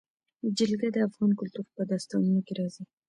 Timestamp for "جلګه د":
0.57-0.97